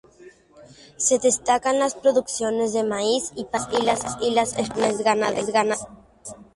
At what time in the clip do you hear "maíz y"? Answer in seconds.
2.83-3.45